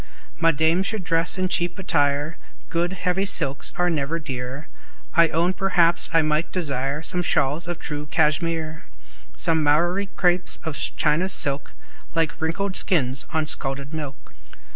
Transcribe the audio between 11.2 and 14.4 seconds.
silk, Like wrinkled skins on scalded milk.